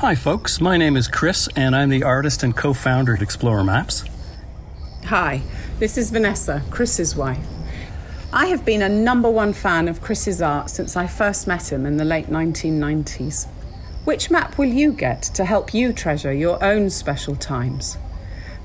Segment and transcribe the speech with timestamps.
[0.00, 0.60] Hi, folks.
[0.60, 4.04] My name is Chris, and I'm the artist and co founder at Xplorer Maps.
[5.06, 5.40] Hi,
[5.78, 7.42] this is Vanessa, Chris's wife.
[8.30, 11.86] I have been a number one fan of Chris's art since I first met him
[11.86, 13.46] in the late 1990s.
[14.04, 17.96] Which map will you get to help you treasure your own special times?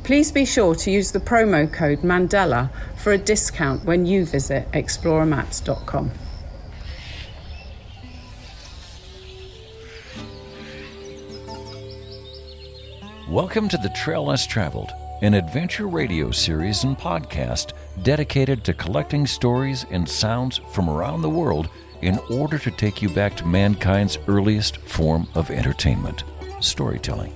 [0.04, 4.70] Please be sure to use the promo code Mandela for a discount when you visit
[4.74, 6.12] xplorermaps.com.
[13.32, 17.72] Welcome to the Trail Less Traveled, an adventure radio series and podcast
[18.04, 21.70] dedicated to collecting stories and sounds from around the world
[22.02, 26.26] in order to take you back to mankind's earliest form of entertainment
[26.60, 27.34] storytelling.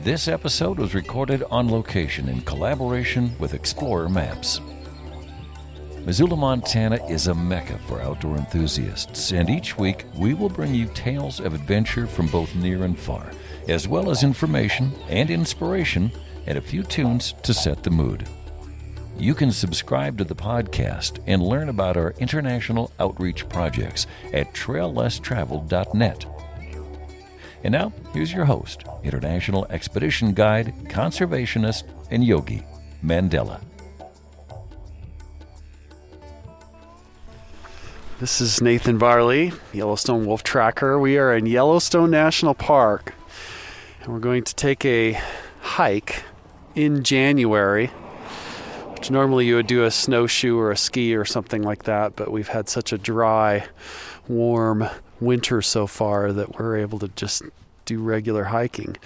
[0.00, 4.62] This episode was recorded on location in collaboration with Xplorer Maps.
[6.06, 10.86] Missoula, Montana is a mecca for outdoor enthusiasts, and each week we will bring you
[10.94, 13.30] tales of adventure from both near and far
[13.68, 16.12] as well as information and inspiration
[16.46, 18.28] and a few tunes to set the mood.
[19.18, 26.26] You can subscribe to the podcast and learn about our international outreach projects at traillesstraveled.net.
[27.62, 32.62] And now, here's your host, international expedition guide, conservationist, and yogi,
[33.02, 33.60] Mandela.
[38.20, 40.98] This is Nathan Varley, Yellowstone Wolf Tracker.
[40.98, 43.14] We are in Yellowstone National Park
[44.04, 45.18] and we're going to take a
[45.60, 46.22] hike
[46.74, 47.86] in January,
[48.96, 52.30] which normally you would do a snowshoe or a ski or something like that, but
[52.30, 53.66] we've had such a dry,
[54.28, 54.86] warm
[55.20, 57.42] winter so far that we're able to just
[57.86, 58.96] do regular hiking.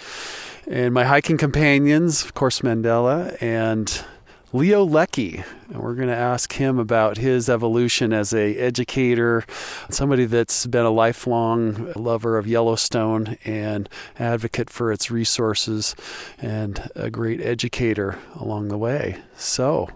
[0.67, 4.05] And my hiking companions, of course, Mandela and
[4.53, 5.45] Leo Leckie.
[5.69, 9.45] and we're going to ask him about his evolution as a educator,
[9.91, 15.95] somebody that's been a lifelong lover of Yellowstone and advocate for its resources,
[16.41, 19.19] and a great educator along the way.
[19.37, 19.91] So,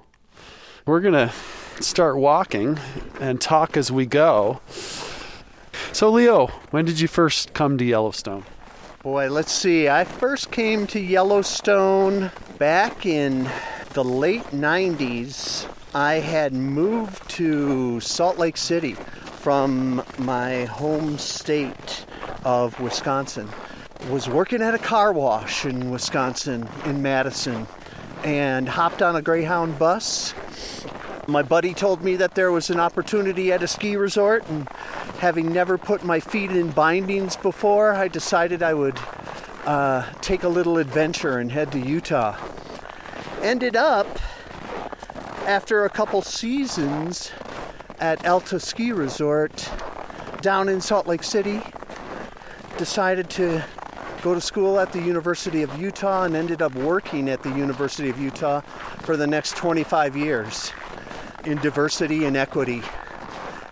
[0.85, 1.33] we're going to
[1.83, 2.79] start walking
[3.21, 4.61] and talk as we go.
[5.93, 8.45] So, Leo, when did you first come to Yellowstone?
[9.03, 9.89] Boy, let's see.
[9.89, 13.51] I first came to Yellowstone back in
[13.93, 22.07] the late 90s, I had moved to Salt Lake City from my home state
[22.43, 23.51] of Wisconsin.
[24.09, 27.67] Was working at a car wash in Wisconsin, in Madison,
[28.25, 30.33] and hopped on a Greyhound bus.
[31.29, 34.67] My buddy told me that there was an opportunity at a ski resort, and
[35.19, 38.99] having never put my feet in bindings before, I decided I would
[39.67, 42.39] uh, take a little adventure and head to Utah
[43.43, 44.07] ended up
[45.47, 47.33] after a couple seasons
[47.99, 49.69] at Alta Ski Resort
[50.41, 51.61] down in Salt Lake City.
[52.79, 53.63] Decided to
[54.23, 58.09] go to school at the University of Utah and ended up working at the University
[58.09, 58.61] of Utah
[59.01, 60.73] for the next 25 years
[61.45, 62.83] in diversity and equity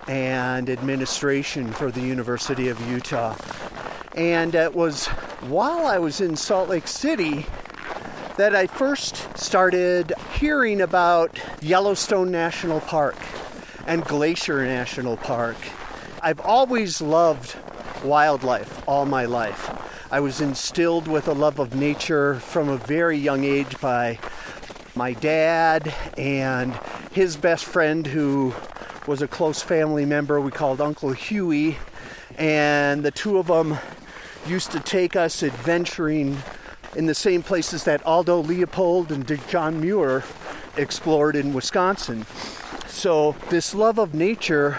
[0.08, 3.36] and administration for the University of Utah.
[4.16, 5.06] And it was
[5.46, 7.46] while I was in Salt Lake City
[8.40, 13.18] that I first started hearing about Yellowstone National Park
[13.86, 15.58] and Glacier National Park.
[16.22, 17.54] I've always loved
[18.02, 19.68] wildlife all my life.
[20.10, 24.18] I was instilled with a love of nature from a very young age by
[24.94, 26.72] my dad and
[27.12, 28.54] his best friend, who
[29.06, 31.76] was a close family member we called Uncle Huey.
[32.38, 33.76] And the two of them
[34.46, 36.38] used to take us adventuring
[36.96, 40.24] in the same places that Aldo Leopold and John Muir
[40.76, 42.26] explored in Wisconsin.
[42.86, 44.78] So this love of nature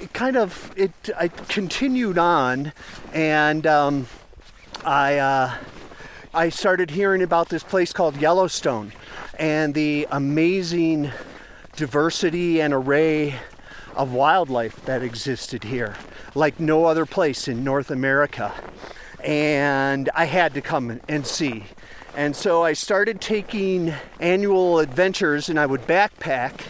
[0.00, 2.72] it kind of it I continued on
[3.12, 4.06] and um,
[4.84, 5.54] I uh,
[6.32, 8.92] I started hearing about this place called Yellowstone
[9.38, 11.10] and the amazing
[11.76, 13.36] diversity and array
[13.96, 15.96] of wildlife that existed here
[16.34, 18.54] like no other place in North America
[19.22, 21.64] and I had to come and see.
[22.16, 26.62] And so I started taking annual adventures, and I would backpack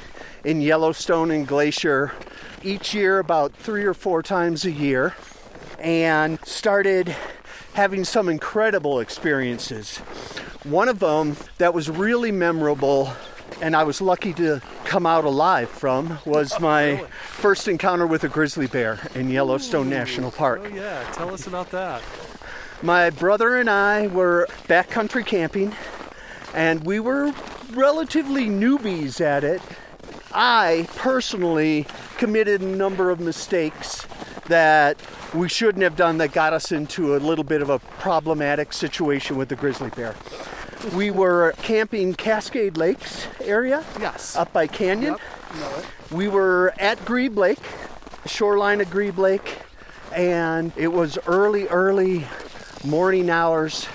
[0.44, 2.12] in Yellowstone and Glacier
[2.62, 5.14] each year, about three or four times a year,
[5.78, 7.14] and started
[7.74, 9.98] having some incredible experiences.
[10.64, 13.12] One of them that was really memorable
[13.60, 18.24] and I was lucky to come out alive from was my oh, first encounter with
[18.24, 19.90] a grizzly bear in Yellowstone Ooh.
[19.90, 20.62] National Park.
[20.64, 22.02] Oh yeah, tell us about that.
[22.82, 25.74] My brother and I were backcountry camping,
[26.54, 27.32] and we were
[27.72, 29.60] relatively newbies at it.
[30.32, 31.86] I personally
[32.18, 34.06] committed a number of mistakes
[34.46, 34.96] that
[35.34, 39.36] we shouldn't have done that got us into a little bit of a problematic situation
[39.36, 40.14] with the grizzly bear.
[40.94, 43.84] We were camping Cascade Lakes area.
[43.98, 44.36] Yes.
[44.36, 45.14] Up by Canyon.
[45.14, 45.60] Yep.
[45.60, 45.84] Know it.
[46.12, 47.58] We were at Grebe Lake,
[48.26, 49.58] shoreline of Grebe Lake,
[50.14, 52.26] and it was early, early
[52.84, 53.88] morning hours,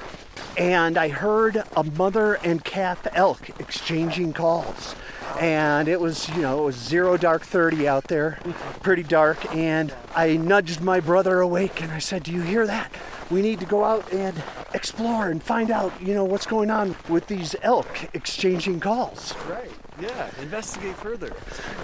[0.57, 4.95] and I heard a mother and calf elk exchanging calls.
[5.39, 8.39] And it was, you know, it was zero dark 30 out there,
[8.81, 9.53] pretty dark.
[9.55, 12.91] And I nudged my brother awake and I said, Do you hear that?
[13.31, 14.43] We need to go out and
[14.73, 19.33] explore and find out, you know, what's going on with these elk exchanging calls.
[19.47, 19.71] Right.
[20.01, 20.29] Yeah.
[20.41, 21.33] Investigate further.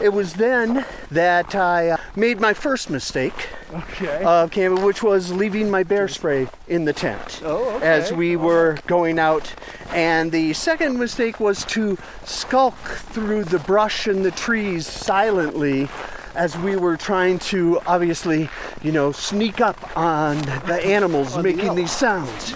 [0.02, 4.24] It was then that I uh, made my first mistake Okay.
[4.24, 7.86] of camping, which was leaving my bear spray in the tent Oh, okay.
[7.88, 9.54] as we were going out.
[9.92, 12.76] And the second mistake was to skulk
[13.14, 15.88] through the brush and the trees silently
[16.36, 18.50] as we were trying to obviously,
[18.82, 22.56] you know, sneak up on the animals making these sounds.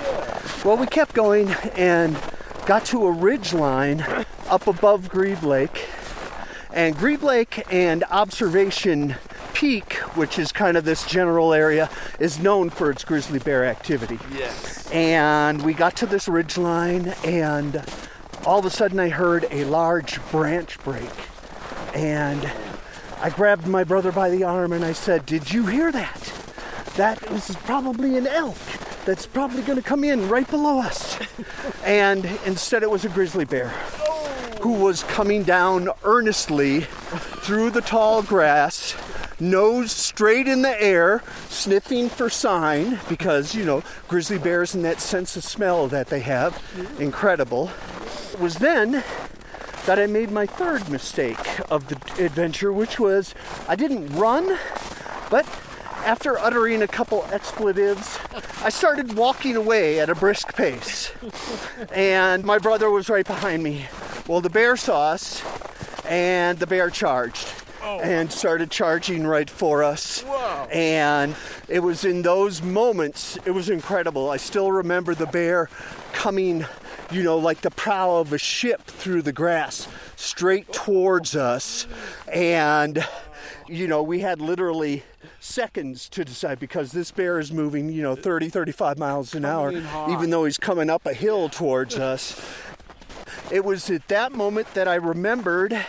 [0.66, 2.18] Well, we kept going and
[2.66, 4.04] got to a ridge line
[4.54, 5.90] up above Grebe Lake.
[6.72, 9.16] And Grebe Lake and Observation
[9.56, 11.90] Peak, which is kind of this general area,
[12.20, 14.20] is known for its grizzly bear activity.
[14.32, 14.88] yes.
[14.92, 17.84] And we got to this ridge line, and
[18.46, 21.10] all of a sudden I heard a large branch break.
[21.96, 22.48] And
[23.22, 26.34] I grabbed my brother by the arm and I said, Did you hear that?
[26.96, 28.58] That was probably an elk
[29.06, 31.18] that's probably going to come in right below us.
[31.84, 33.74] and instead, it was a grizzly bear
[34.64, 36.80] who was coming down earnestly
[37.44, 38.96] through the tall grass,
[39.38, 45.02] nose straight in the air, sniffing for sign because, you know, grizzly bears and that
[45.02, 46.64] sense of smell that they have,
[46.98, 47.72] incredible.
[48.32, 49.04] It was then
[49.86, 53.36] that I made my third mistake of the adventure, which was
[53.68, 54.58] I didn't run,
[55.30, 55.46] but
[56.04, 58.20] after uttering a couple expletives,
[58.62, 61.12] I started walking away at a brisk pace.
[61.92, 63.88] And my brother was right behind me.
[64.28, 65.44] Well, the bear saw us,
[66.06, 67.48] and the bear charged.
[67.86, 68.00] Oh.
[68.00, 70.22] And started charging right for us.
[70.22, 70.68] Whoa.
[70.72, 71.36] And
[71.68, 74.30] it was in those moments, it was incredible.
[74.30, 75.70] I still remember the bear
[76.14, 76.66] coming,
[77.12, 81.86] you know, like the prow of a ship through the grass straight towards us.
[82.32, 83.06] And,
[83.68, 85.04] you know, we had literally
[85.40, 89.72] seconds to decide because this bear is moving, you know, 30, 35 miles an hour,
[90.10, 92.40] even though he's coming up a hill towards us.
[93.52, 95.86] It was at that moment that I remembered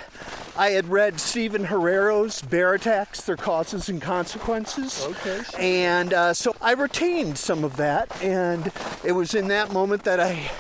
[0.57, 5.05] I had read Stephen Herrero's Bear Attacks, Their Causes and Consequences.
[5.05, 5.61] Okay, sure.
[5.61, 8.71] And uh, so I retained some of that, and
[9.05, 10.53] it was in that moment that I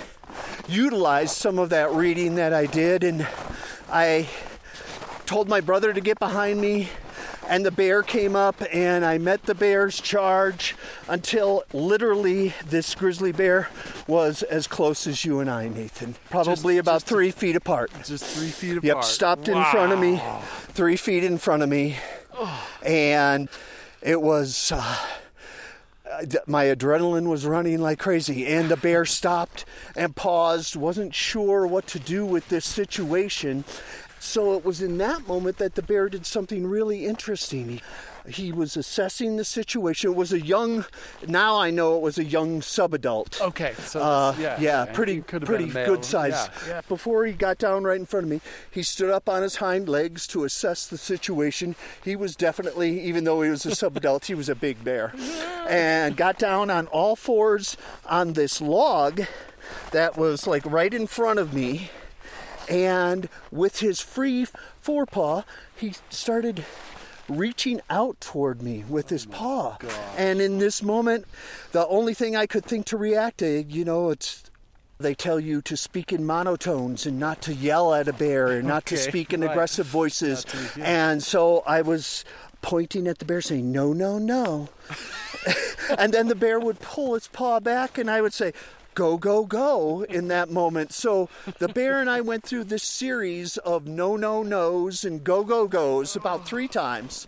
[0.66, 3.24] utilized some of that reading that I did, and
[3.88, 4.28] I
[5.26, 6.88] told my brother to get behind me
[7.48, 10.74] and the bear came up and I met the bear's charge
[11.08, 13.68] until literally this grizzly bear
[14.06, 16.14] was as close as you and I, Nathan.
[16.30, 17.90] Probably Just- about just- three feet apart.
[18.04, 18.84] Just three feet apart.
[18.84, 20.20] Yep, stopped in front of me,
[20.68, 21.96] three feet in front of me,
[22.82, 23.48] and
[24.02, 24.72] it was.
[24.74, 24.96] Uh,
[26.46, 29.64] my adrenaline was running like crazy, and the bear stopped
[29.96, 33.64] and paused, wasn't sure what to do with this situation.
[34.24, 37.68] So it was in that moment that the bear did something really interesting.
[37.68, 37.82] He,
[38.26, 40.12] he was assessing the situation.
[40.12, 40.86] It was a young,
[41.28, 43.38] now I know it was a young subadult.
[43.40, 45.86] Okay, so Uh, yeah, yeah, pretty, he could have pretty been a male.
[45.96, 46.32] good size.
[46.32, 46.80] Yeah, yeah.
[46.88, 48.40] Before he got down right in front of me,
[48.70, 51.76] he stood up on his hind legs to assess the situation.
[52.02, 55.12] He was definitely, even though he was a subadult, he was a big bear,
[55.68, 57.76] and got down on all fours
[58.06, 59.20] on this log
[59.92, 61.90] that was like right in front of me.
[62.68, 64.46] And with his free
[64.80, 65.42] forepaw,
[65.76, 66.64] he started
[67.28, 69.78] reaching out toward me with his paw.
[70.16, 71.26] And in this moment,
[71.72, 74.44] the only thing I could think to react to, you know, it's
[74.98, 78.68] they tell you to speak in monotones and not to yell at a bear and
[78.68, 79.50] not to speak in right.
[79.50, 80.44] aggressive voices.
[80.44, 81.10] To- yeah.
[81.10, 82.24] And so I was
[82.62, 84.68] pointing at the bear saying, no, no, no.
[85.98, 88.52] and then the bear would pull its paw back and I would say,
[88.94, 90.92] go, go, go in that moment.
[90.92, 95.44] So the bear and I went through this series of no, no, no's and go,
[95.44, 97.26] go, go's about three times.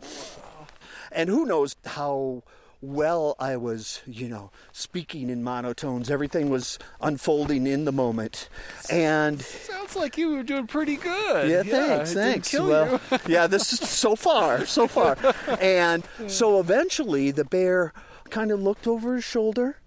[1.12, 2.42] And who knows how
[2.80, 6.10] well I was, you know, speaking in monotones.
[6.10, 8.48] Everything was unfolding in the moment.
[8.90, 11.50] And Sounds like you were doing pretty good.
[11.50, 12.52] yeah, thanks, didn't thanks.
[12.52, 13.18] well, you.
[13.28, 15.16] yeah, this is so far, so far.
[15.60, 17.92] And so eventually the bear
[18.30, 19.78] kind of looked over his shoulder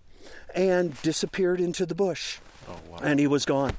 [0.56, 2.38] and disappeared into the bush.
[2.68, 3.74] Oh, and he was gone.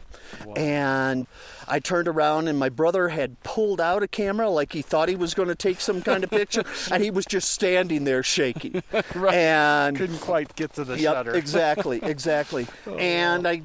[0.57, 1.27] And
[1.67, 5.17] I turned around, and my brother had pulled out a camera like he thought he
[5.17, 6.63] was going to take some kind of picture,
[6.93, 8.83] and he was just standing there shaking.
[9.15, 11.35] And Couldn't quite get to the Yep, shutter.
[11.35, 12.67] exactly, exactly.
[12.87, 13.63] Oh, and I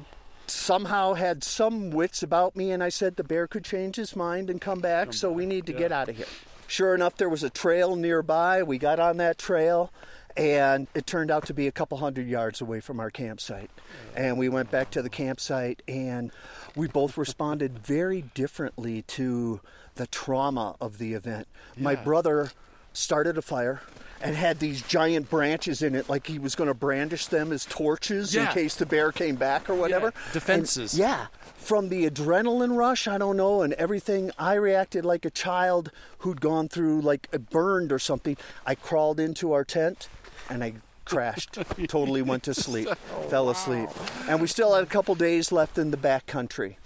[0.48, 4.50] somehow had some wits about me, and I said the bear could change his mind
[4.50, 6.26] and come back, so we need to get out of here.
[6.68, 8.62] Sure enough, there was a trail nearby.
[8.62, 9.92] We got on that trail,
[10.36, 13.70] and it turned out to be a couple hundred yards away from our campsite.
[14.14, 16.30] And we went back to the campsite, and
[16.74, 19.60] we both responded very differently to
[19.94, 21.48] the trauma of the event.
[21.78, 22.50] My brother
[22.92, 23.80] started a fire
[24.22, 27.66] and had these giant branches in it like he was going to brandish them as
[27.66, 30.92] torches in case the bear came back or whatever Yeah, defenses.
[30.94, 35.30] And yeah from the adrenaline rush i don't know and everything i reacted like a
[35.30, 35.90] child
[36.20, 40.08] who'd gone through like a burned or something i crawled into our tent
[40.50, 40.72] and i
[41.04, 41.56] crashed
[41.88, 43.88] totally went to sleep Oh, fell asleep
[44.28, 46.78] and we still had a couple days left in the back country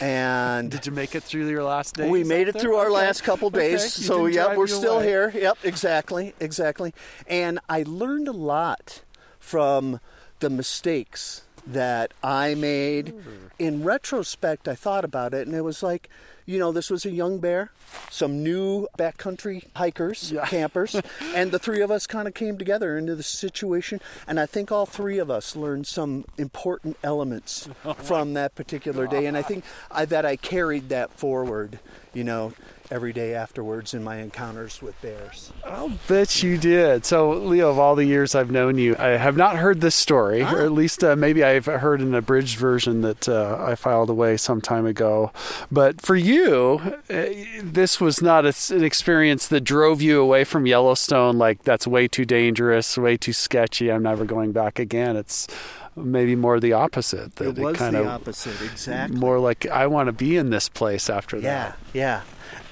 [0.00, 2.08] and Did you make it through your last day?
[2.10, 5.06] we made it through our last couple days, Okay, so yeah, we're still away.
[5.06, 5.30] here.
[5.32, 6.92] Yep, exactly, exactly.
[7.28, 9.02] And I learned a lot
[9.38, 10.00] from
[10.40, 13.14] the mistakes that I made.
[13.60, 16.08] In retrospect, I thought about it, and it was like,
[16.48, 17.70] you know, this was a young bear,
[18.10, 20.46] some new backcountry hikers, Yeah.
[20.46, 20.96] campers,
[21.34, 24.00] and the three of us kind of came together into the situation.
[24.26, 29.26] And I think all three of us learned some important elements from that particular day.
[29.26, 31.80] And I think I, that I carried that forward,
[32.14, 32.54] you know,
[32.90, 35.52] every day afterwards in my encounters with bears.
[35.64, 37.04] I'll bet you did.
[37.04, 40.42] So, Leo, of all the years I've known you, I have not heard this story,
[40.42, 44.36] or at least uh, maybe I've heard an abridged version that uh, I filed away
[44.38, 45.32] some time ago.
[45.70, 46.80] But for you,
[47.10, 47.26] uh,
[47.62, 52.08] this was not a, an experience that drove you away from Yellowstone like that's way
[52.08, 53.90] too dangerous, way too sketchy.
[53.92, 55.16] I'm never going back again.
[55.16, 55.46] It's
[55.94, 57.36] maybe more the opposite.
[57.36, 59.18] That It was kind the of opposite, exactly.
[59.18, 61.78] more like I want to be in this place after Yeah, that.
[61.92, 62.22] Yeah, yeah.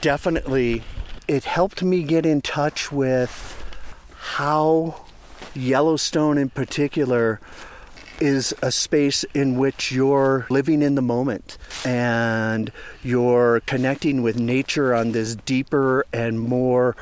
[0.07, 0.85] Definitely.
[1.27, 3.61] It helped me get in touch with
[4.15, 5.05] how
[5.53, 7.41] Yellowstone, in particular,
[8.21, 12.71] is a space in which you're living in the moment and
[13.03, 16.95] you're connecting with nature on this deeper and more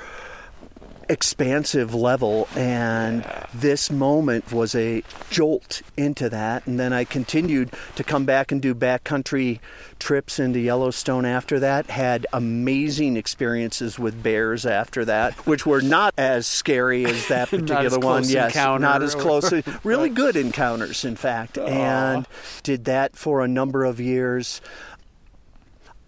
[1.08, 6.66] expansive level and this moment was a jolt into that.
[6.66, 9.61] And then I continued to come back and do backcountry
[9.99, 11.90] trips into Yellowstone after that.
[11.90, 17.87] Had amazing experiences with bears after that which were not as scary as that particular
[17.87, 18.25] as one.
[18.25, 19.52] yes encounter not as close
[19.84, 21.58] really good encounters in fact.
[21.58, 22.26] And
[22.62, 24.61] did that for a number of years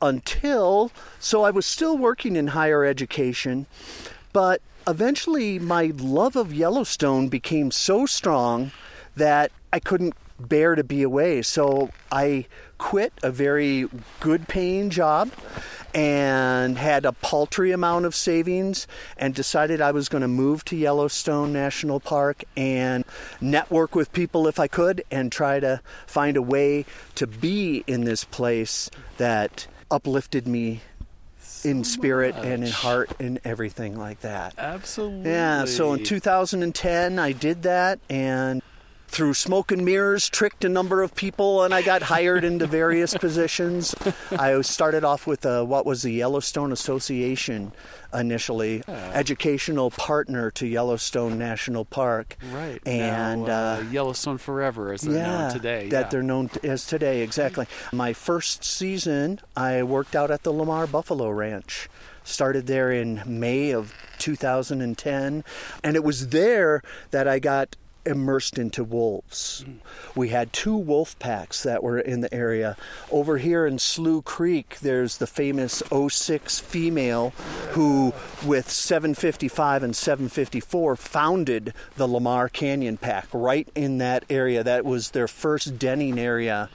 [0.02, 3.66] until so I was still working in higher education,
[4.32, 8.70] but eventually my love of Yellowstone became so strong
[9.16, 11.42] that I couldn't bear to be away.
[11.42, 12.46] So I
[12.78, 13.88] quit a very
[14.20, 15.30] good paying job
[15.94, 20.76] and had a paltry amount of savings and decided I was going to move to
[20.76, 23.04] Yellowstone National Park and
[23.40, 28.04] network with people if I could and try to find a way to be in
[28.04, 30.82] this place that uplifted me
[31.64, 34.54] in oh spirit and in heart and everything like that.
[34.58, 35.30] Absolutely.
[35.30, 38.62] Yeah, so in 2010 I did that and
[39.08, 43.14] through smoke and mirrors tricked a number of people and I got hired into various
[43.18, 43.94] positions.
[44.30, 47.72] I started off with uh what was the Yellowstone Association
[48.16, 52.36] initially, educational partner to Yellowstone National Park.
[52.52, 52.80] Right.
[52.86, 55.88] And now, uh, uh, Yellowstone Forever, as they're known today.
[55.88, 56.08] that yeah.
[56.08, 57.66] they're known as today, exactly.
[57.92, 61.88] My first season, I worked out at the Lamar Buffalo Ranch.
[62.24, 65.44] Started there in May of 2010,
[65.84, 66.82] and it was there
[67.12, 69.64] that I got immersed into wolves.
[69.66, 69.76] Mm.
[70.14, 72.76] We had two wolf packs that were in the area.
[73.10, 77.30] Over here in Slough Creek, there's the famous 06 female
[77.72, 78.12] who,
[78.44, 84.62] with 755 and 754, founded the Lamar Canyon Pack right in that area.
[84.62, 86.68] That was their first denning area.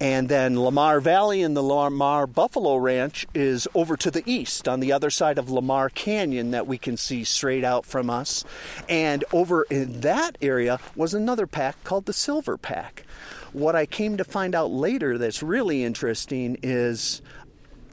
[0.00, 4.80] And then Lamar Valley and the Lamar Buffalo Ranch is over to the east on
[4.80, 8.42] the other side of Lamar Canyon that we can see straight out from us.
[8.88, 13.04] And over in that area was another pack called the Silver Pack.
[13.52, 17.20] What I came to find out later that's really interesting is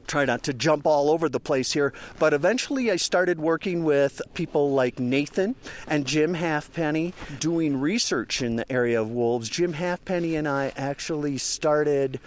[0.08, 4.20] try not to jump all over the place here, but eventually I started working with
[4.34, 5.54] people like Nathan
[5.86, 9.48] and Jim Halfpenny doing research in the area of wolves.
[9.48, 12.18] Jim Halfpenny and I actually started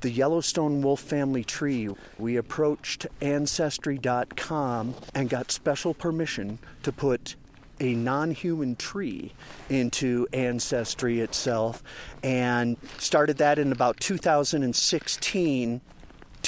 [0.00, 1.88] the Yellowstone Wolf Family Tree.
[2.18, 7.36] We approached Ancestry.com and got special permission to put
[7.80, 9.32] a non human tree
[9.68, 11.82] into Ancestry itself
[12.22, 15.80] and started that in about 2016.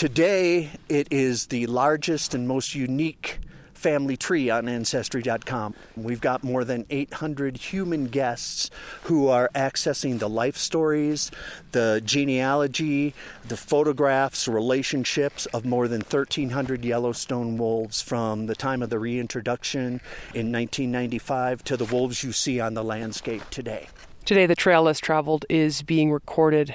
[0.01, 3.39] Today, it is the largest and most unique
[3.75, 5.75] family tree on Ancestry.com.
[5.95, 8.71] We've got more than 800 human guests
[9.03, 11.31] who are accessing the life stories,
[11.73, 13.13] the genealogy,
[13.47, 20.01] the photographs, relationships of more than 1,300 Yellowstone wolves from the time of the reintroduction
[20.33, 23.89] in 1995 to the wolves you see on the landscape today.
[24.25, 26.75] Today, the trail less traveled is being recorded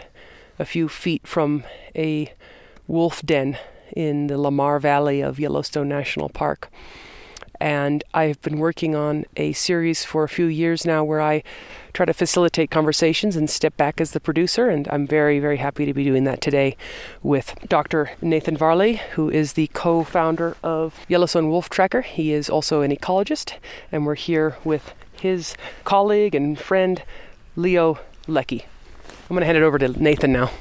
[0.60, 1.64] a few feet from
[1.96, 2.32] a
[2.88, 3.58] wolf den
[3.96, 6.70] in the Lamar Valley of Yellowstone National Park.
[7.60, 11.44] And I've been working on a series for a few years now where I
[11.94, 14.70] try to facilitate conversations and step back as the producer.
[14.70, 16.76] And I'm very, very happy to be doing that today
[17.24, 18.12] with Dr.
[18.22, 22.02] Nathan Varley, who is the co founder of Yellowstone Wolf Tracker.
[22.02, 23.54] He is also an ecologist.
[23.92, 27.04] And we're here with his colleague and friend,
[27.56, 28.66] Leo Leckie.
[29.30, 30.52] I'm going to hand it over to Nathan now.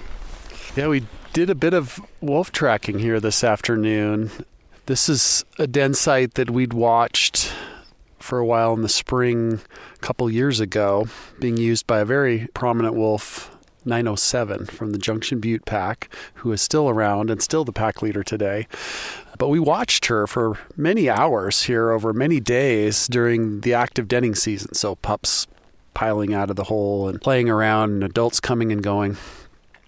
[0.77, 1.03] Yeah, we
[1.35, 4.31] did a bit of wolf tracking here this afternoon.
[4.87, 7.53] This is a den site that we'd watched
[8.21, 9.61] for a while in the spring
[9.97, 11.09] a couple years ago,
[11.41, 13.51] being used by a very prominent wolf,
[13.85, 18.23] 907 from the Junction Butte pack, who is still around and still the pack leader
[18.23, 18.69] today.
[19.37, 24.37] But we watched her for many hours here over many days during the active denning
[24.37, 24.75] season.
[24.75, 25.49] So pups
[25.95, 29.17] piling out of the hole and playing around, and adults coming and going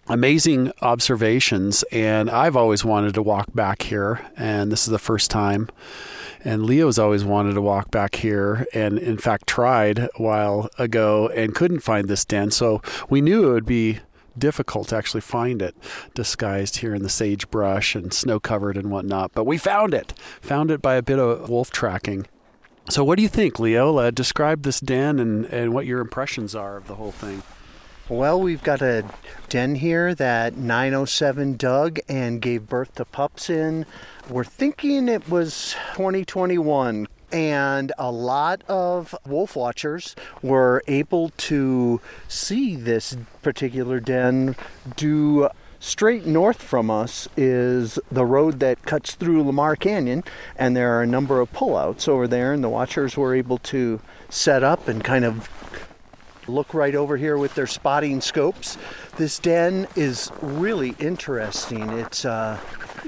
[0.08, 5.30] amazing observations and I've always wanted to walk back here and this is the first
[5.30, 5.68] time.
[6.44, 11.28] And Leo's always wanted to walk back here and in fact tried a while ago
[11.28, 12.50] and couldn't find this den.
[12.52, 14.00] So we knew it would be
[14.38, 15.74] difficult to actually find it
[16.14, 20.70] disguised here in the sagebrush and snow covered and whatnot but we found it found
[20.70, 22.26] it by a bit of wolf tracking.
[22.88, 23.96] So what do you think Leo?
[23.96, 27.42] Uh, describe this den and, and what your impressions are of the whole thing
[28.08, 29.04] well, we've got a
[29.48, 33.86] den here that 907 dug and gave birth to pups in.
[34.28, 42.76] We're thinking it was 2021 and a lot of wolf watchers were able to see
[42.76, 44.54] this particular den
[44.96, 45.48] due
[45.80, 50.24] straight north from us is the road that cuts through Lamar Canyon,
[50.56, 54.00] and there are a number of pullouts over there, and the watchers were able to
[54.28, 55.48] set up and kind of
[56.48, 58.78] look right over here with their spotting scopes.
[59.16, 61.90] This den is really interesting.
[61.90, 62.58] It's uh,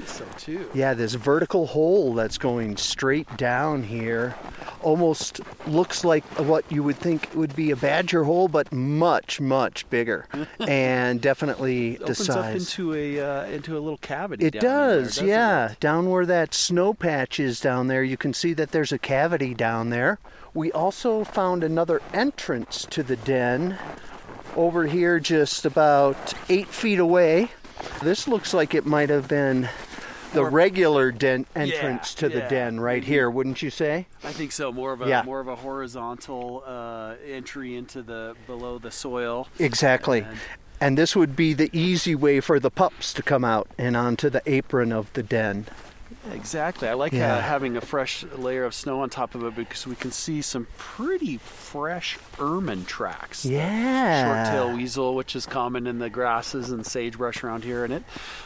[0.09, 0.69] so too.
[0.73, 4.35] Yeah, this vertical hole that's going straight down here
[4.81, 9.89] almost looks like what you would think would be a badger hole, but much, much
[9.89, 10.27] bigger,
[10.59, 14.45] and definitely it opens up into a uh, into a little cavity.
[14.45, 15.71] It does, there, yeah.
[15.71, 15.79] It?
[15.79, 19.53] Down where that snow patch is down there, you can see that there's a cavity
[19.53, 20.19] down there.
[20.53, 23.77] We also found another entrance to the den
[24.55, 27.51] over here, just about eight feet away.
[28.01, 29.69] This looks like it might have been
[30.33, 32.49] the regular den entrance Yeah, to the yeah.
[32.49, 34.07] den right here, wouldn't you say?
[34.23, 34.71] I think so.
[34.71, 35.23] More of a Yeah.
[35.23, 39.47] more of a horizontal uh, entry into the below the soil.
[39.59, 40.21] Exactly.
[40.21, 40.37] And-
[40.81, 44.29] And this would be the easy way for the pups to come out and onto
[44.29, 45.65] the apron of the den.
[46.31, 46.87] Exactly.
[46.87, 47.35] I like Yeah.
[47.35, 50.41] uh, having a fresh layer of snow on top of it because we can see
[50.41, 51.37] some pretty
[51.69, 53.45] fresh ermine tracks.
[53.45, 54.25] Yeah.
[54.25, 58.03] Short-tailed weasel, which is common in the grasses and sagebrush around here, and it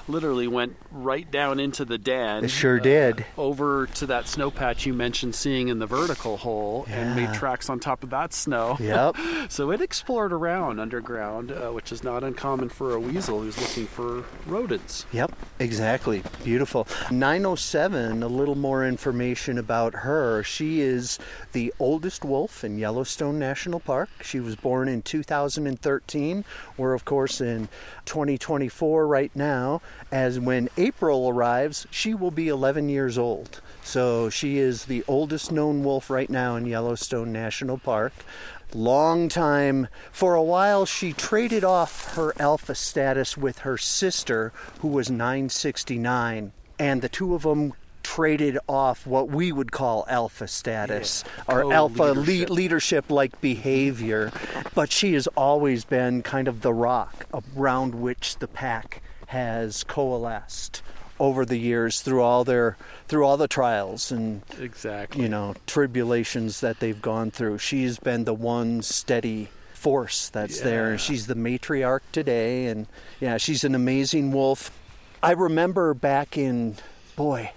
[0.10, 2.44] literally went right down into the den.
[2.44, 3.26] It sure uh, did.
[3.38, 7.70] Over to that snow patch you mentioned seeing in the vertical hole, and made tracks
[7.70, 8.78] on top of that snow.
[8.80, 9.16] Yep.
[9.50, 13.86] So it explored around underground, uh, which is not uncommon for a weasel who's looking
[13.86, 15.06] for rodents.
[15.12, 16.24] Yep, exactly.
[16.44, 16.88] Beautiful.
[17.12, 20.44] 907, a little more information about her.
[20.44, 21.20] She is
[21.52, 24.10] the oldest wolf in Yellowstone National Park.
[24.22, 26.46] She was born in 2013.
[26.78, 27.70] We're, of course, in
[28.06, 29.82] 2024 right now.
[30.12, 33.62] As when April arrives, she will be 11 years old.
[33.84, 38.14] So she is the oldest known wolf right now in Yellowstone National Park
[38.76, 39.88] long time.
[40.12, 46.52] For a while, she traded off her alpha status with her sister, who was 969,
[46.80, 52.04] and the two of them traded off what we would call alpha status or alpha
[52.04, 52.50] le- Co-leadership.
[52.50, 54.32] leadership like behavior.
[54.76, 57.26] But she has always been kind of the rock
[57.58, 60.82] around which the pack has coalesced
[61.20, 62.76] over the years through all their
[63.08, 65.22] through all the trials and Exactly.
[65.22, 67.58] you know tribulations that they've gone through.
[67.60, 72.68] She's been the one steady force that's there, and she's the matriarch today.
[72.68, 72.88] And
[73.20, 74.72] yeah, she's an amazing wolf.
[75.22, 76.76] I remember back in
[77.16, 77.52] boy,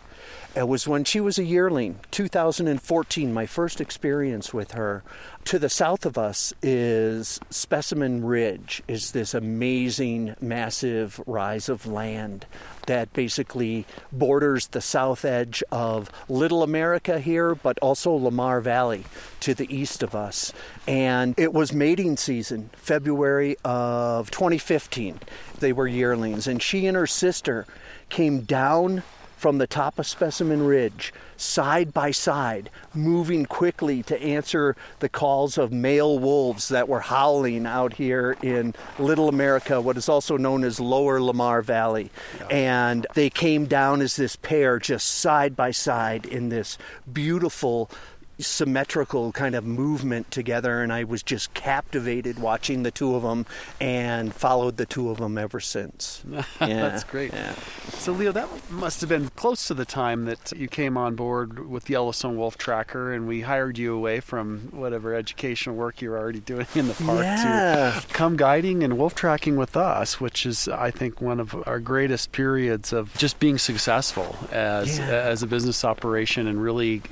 [0.56, 5.04] It was when she was a yearling, 2014, my first experience with her.
[5.44, 12.46] To the south of us is Specimen Ridge, is this amazing, massive rise of land
[12.86, 19.04] that basically borders the south edge of Little America here, but also Lamar Valley
[19.40, 20.54] to the east of us.
[20.88, 25.20] And it was mating season, February of 2015.
[25.58, 27.66] They were yearlings, and she and her sister
[28.08, 29.02] came down
[29.36, 35.58] from the top of Specimen Ridge, side by side, moving quickly to answer the calls
[35.58, 40.64] of male wolves that were howling out here in Little America, what is also known
[40.64, 42.10] as Lower Lamar Valley.
[42.40, 42.46] Yeah.
[42.46, 46.78] And they came down as this pair, just side by side in this
[47.12, 47.90] beautiful
[48.38, 53.46] symmetrical kind of movement together and I was just captivated watching the two of them
[53.80, 56.22] and followed the two of them ever since.
[56.60, 56.88] Yeah.
[56.88, 57.32] That's great.
[57.32, 57.54] Yeah.
[57.90, 61.68] So Leo, that must have been close to the time that you came on board
[61.68, 66.10] with the Yellowstone Wolf Tracker and we hired you away from whatever educational work you
[66.10, 68.00] were already doing in the park yeah.
[68.00, 71.78] to come guiding and wolf tracking with us, which is I think one of our
[71.78, 77.02] greatest periods of just being successful as as a business operation and really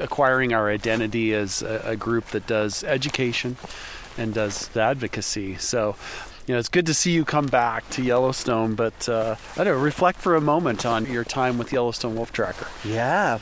[0.00, 3.56] acquiring our identity as a, a group that does education
[4.18, 5.56] and does advocacy.
[5.56, 5.96] So
[6.46, 9.74] you know, it's good to see you come back to Yellowstone, but uh, I don't
[9.74, 12.66] know, reflect for a moment on your time with Yellowstone Wolf Tracker.
[12.84, 13.38] Yeah.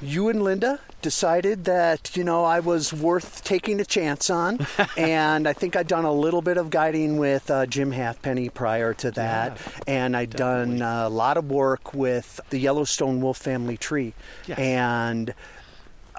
[0.00, 4.66] You and Linda decided that, you know, I was worth taking a chance on.
[4.96, 8.94] and I think I'd done a little bit of guiding with uh, Jim Halfpenny prior
[8.94, 9.58] to that.
[9.58, 10.78] Yeah, and I'd definitely.
[10.78, 14.14] done a lot of work with the Yellowstone Wolf Family Tree.
[14.46, 14.58] Yes.
[14.58, 15.34] And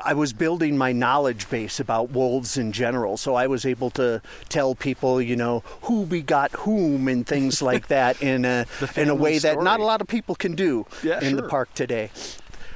[0.06, 4.22] I was building my knowledge base about wolves in general, so I was able to
[4.50, 9.16] tell people, you know, who begot whom and things like that in a in a
[9.16, 9.56] way story.
[9.56, 11.42] that not a lot of people can do yeah, in sure.
[11.42, 12.12] the park today.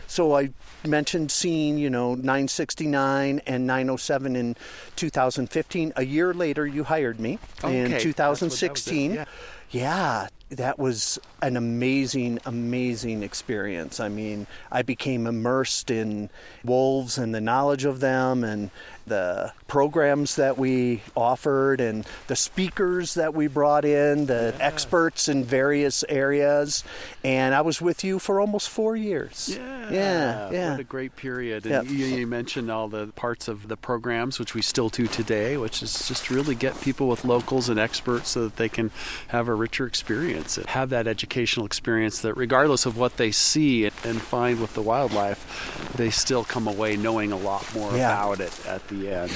[0.07, 0.49] So I
[0.87, 4.55] mentioned seeing, you know, 969 and 907 in
[4.95, 5.93] 2015.
[5.95, 7.93] A year later, you hired me okay.
[7.93, 9.13] in 2016.
[9.13, 9.25] Yeah.
[9.69, 13.99] yeah, that was an amazing, amazing experience.
[13.99, 16.29] I mean, I became immersed in
[16.63, 18.71] wolves and the knowledge of them and
[19.09, 24.65] the programs that we offered and the speakers that we brought in, the yeah.
[24.65, 26.83] experts in various areas.
[27.23, 29.49] And I was with you for almost four years.
[29.53, 29.91] Yeah.
[29.91, 30.51] Yeah.
[30.51, 30.71] yeah.
[30.71, 31.65] What a great period.
[31.65, 35.81] And you, mentioned all the parts of the programs, which we still do today, which
[35.81, 38.91] is just really get people with locals and experts so that they can
[39.29, 44.21] have a richer experience have that educational experience that regardless of what they see and
[44.21, 48.13] find with the wildlife, they still come away knowing a lot more yeah.
[48.13, 49.31] about it at the end.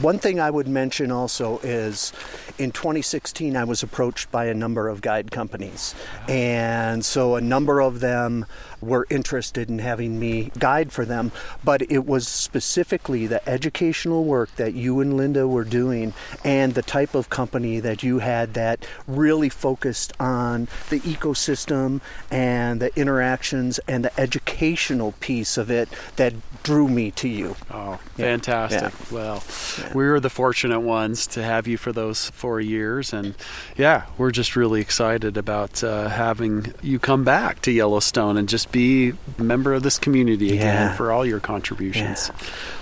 [0.00, 2.12] One thing I would mention also is
[2.58, 5.94] in 2016, I was approached by a number of guide companies.
[6.28, 8.46] And so a number of them
[8.80, 11.32] were interested in having me guide for them.
[11.64, 16.82] But it was specifically the educational work that you and Linda were doing and the
[16.82, 22.00] type of company that you had that really focused on the ecosystem
[22.30, 27.56] and the interactions and the educational piece of it that drew me to you.
[27.70, 28.92] Oh, fantastic.
[28.92, 29.14] Yeah.
[29.14, 29.42] Well,
[29.78, 29.92] yeah.
[29.94, 33.12] we were the fortunate ones to have you for those four years.
[33.12, 33.34] And
[33.76, 38.72] yeah, we're just really excited about uh, having you come back to Yellowstone and just
[38.72, 40.94] be a member of this community again yeah.
[40.94, 42.30] for all your contributions.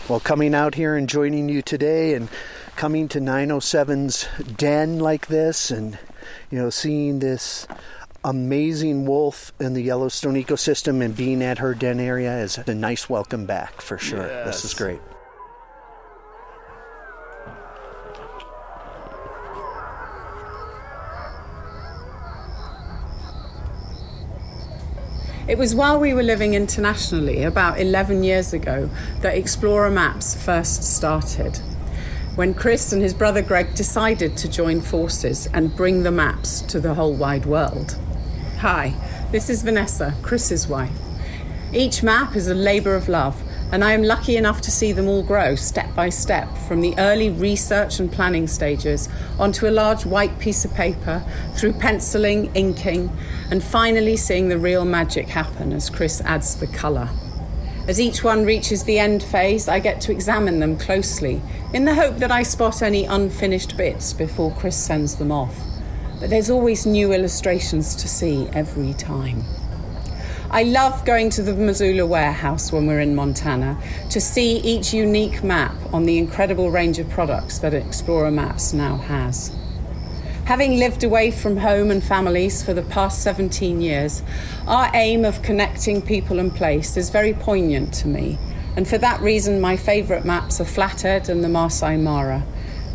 [0.09, 2.29] Well, coming out here and joining you today and
[2.77, 5.99] coming to 907's den like this and,
[6.51, 7.67] you know, seeing this
[8.27, 13.09] amazing wolf in the Yellowstone ecosystem and being at her den area is a nice
[13.09, 14.27] welcome back for sure.
[14.27, 14.47] Yes.
[14.47, 14.99] This is great.
[25.47, 30.83] It was while we were living internationally, about 11 years ago, that Xplorer Maps first
[30.83, 31.57] started.
[32.35, 36.81] When Chris and his brother Greg decided to join forces and bring the maps to
[36.81, 37.97] the whole wide world.
[38.61, 38.95] Hi,
[39.33, 40.99] this is Vanessa, Chris's wife.
[41.75, 45.09] Each map is a labour of love, and I am lucky enough to see them
[45.09, 50.07] all grow step by step from the early research and planning stages onto a large
[50.07, 51.23] white piece of paper,
[51.55, 53.15] through penciling, inking,
[53.51, 57.11] and finally seeing the real magic happen as Chris adds the colour.
[57.87, 61.43] As each one reaches the end phase, I get to examine them closely
[61.75, 65.76] in the hope that I spot any unfinished bits before Chris sends them off
[66.21, 69.45] but there's always new illustrations to see every time.
[70.51, 73.79] I love going to the Missoula warehouse when we're in Montana
[74.11, 78.97] to see each unique map on the incredible range of products that Xplorer Maps now
[78.97, 79.55] has.
[80.47, 84.23] Having lived away from home and families for the past 17 years,
[84.69, 88.39] our aim of connecting people and place is very poignant to me.
[88.77, 92.45] And for that reason, my favourite maps are Flathead and the Masai Mara,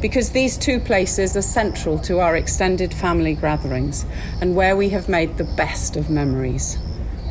[0.02, 4.06] because these two places are central to our extended family gatherings
[4.42, 6.78] and where we have made the best of memories.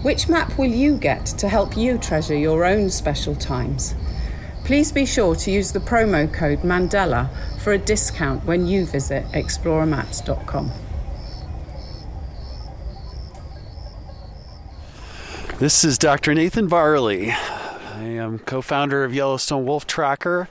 [0.03, 3.95] Which map will you get to help you treasure your own special times?
[4.65, 7.29] Please be sure to use the promo code Mandela
[7.61, 10.71] for a discount when you visit xplorermaps.com.
[15.59, 16.33] This is Dr.
[16.33, 17.33] Nathan Varley.
[17.33, 20.49] I am co founder of Yellowstone Wolf Tracker,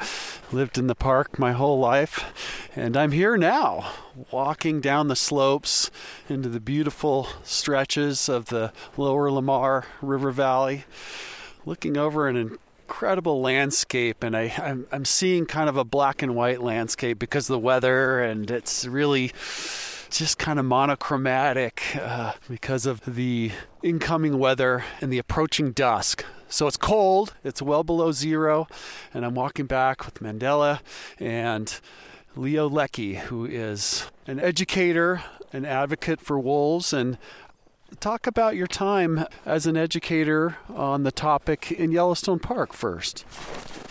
[0.51, 3.91] lived in the park my whole life, and I'm here now,
[4.31, 5.91] walking down the slopes
[6.27, 10.85] into the beautiful stretches of the lower Lamar River Valley,
[11.65, 14.23] looking over an incredible landscape.
[14.23, 17.59] And I, I'm, I'm seeing kind of a black and white landscape because of the
[17.59, 19.31] weather, and it's really
[20.09, 23.51] just kind of monochromatic uh, because of the
[23.83, 26.25] incoming weather and the approaching dusk.
[26.49, 28.67] So it's cold, it's well below zero,
[29.13, 30.79] and I'm walking back with Mandela
[31.19, 31.79] and
[32.35, 35.21] Leo Leckie, who is an educator,
[35.53, 37.19] an advocate for wolves, and
[37.99, 43.25] talk about your time as an educator on the topic in Yellowstone Park first.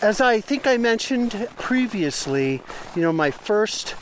[0.02, 2.62] As I think I mentioned previously,
[2.96, 3.94] you know, my first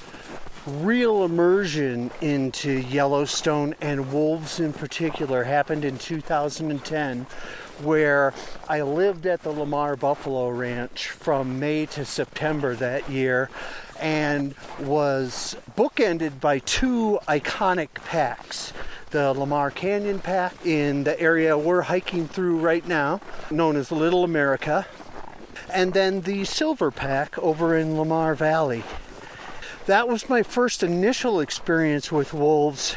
[0.66, 7.26] real immersion into Yellowstone and wolves in particular happened in 2010
[7.82, 8.32] where
[8.68, 13.50] I lived at the Lamar Buffalo Ranch from May to September that year
[14.00, 18.72] and was bookended by two iconic packs.
[19.10, 24.24] The Lamar Canyon Pack in the area we're hiking through right now, known as Little
[24.24, 24.86] America,
[25.72, 28.82] and then the Silver Pack over in Lamar Valley.
[29.86, 32.96] That was my first initial experience with wolves,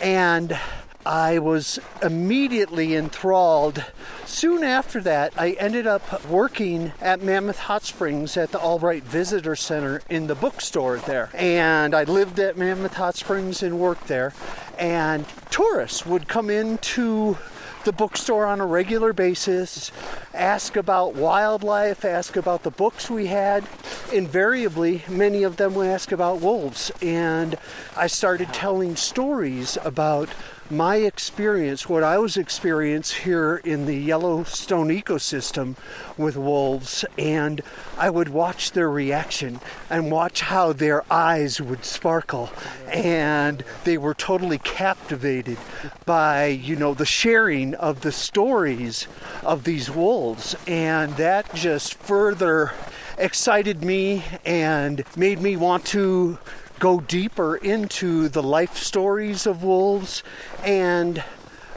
[0.00, 0.58] and
[1.04, 3.84] I was immediately enthralled.
[4.24, 9.54] Soon after that, I ended up working at Mammoth Hot Springs at the Albright Visitor
[9.54, 11.28] Center in the bookstore there.
[11.34, 14.32] And I lived at Mammoth Hot Springs and worked there.
[14.78, 17.36] And tourists would come into
[17.84, 19.90] the bookstore on a regular basis,
[20.34, 23.66] ask about wildlife, ask about the books we had.
[24.12, 26.90] Invariably, many of them would ask about wolves.
[27.00, 27.56] And
[27.96, 30.28] I started telling stories about
[30.72, 35.76] my experience, what I was experiencing here in the Yellowstone ecosystem
[36.16, 37.60] with wolves, and
[37.98, 42.50] I would watch their reaction and watch how their eyes would sparkle,
[42.88, 45.58] and they were totally captivated
[46.06, 49.06] by you know the sharing of the stories
[49.42, 52.72] of these wolves, and that just further
[53.18, 56.38] excited me and made me want to
[56.82, 60.24] go deeper into the life stories of wolves
[60.64, 61.22] and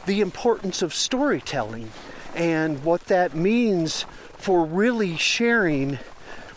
[0.04, 1.88] the importance of storytelling
[2.34, 4.04] and what that means
[4.36, 5.96] for really sharing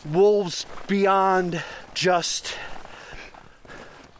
[0.03, 1.62] wolves beyond
[1.93, 2.55] just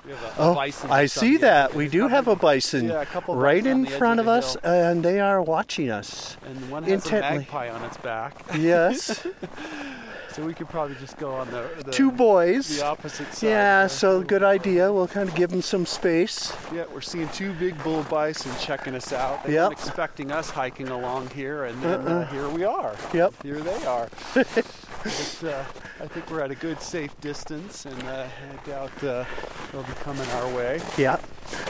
[0.08, 1.74] A, oh, I see that.
[1.74, 5.20] We do have a bison Yeah, a right in front of of us, and they
[5.20, 6.38] are watching us.
[6.46, 7.36] And one has Intently.
[7.36, 9.26] a magpie on its back, Yes,
[10.40, 12.78] so we could probably just go on the, the two boys.
[12.78, 13.48] the opposite side.
[13.48, 13.90] Yeah, there.
[13.90, 14.92] so good idea.
[14.92, 16.54] We'll kind of give them some space.
[16.74, 19.44] Yeah, we're seeing two big bull bison checking us out.
[19.44, 19.72] They Yep.
[19.74, 22.96] expecting us hiking along here, and then uh, here we are.
[23.14, 23.44] Yep.
[23.44, 24.10] Here they are.
[24.34, 25.64] but, uh,
[26.00, 29.26] I think we're at a good, safe distance, and uh, I doubt uh,
[29.72, 30.80] they'll be coming our way.
[30.98, 31.20] Yeah,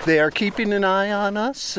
[0.05, 1.77] they are keeping an eye on us.